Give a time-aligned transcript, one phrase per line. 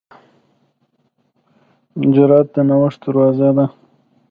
[2.13, 3.65] جرأت د نوښت دروازه ده.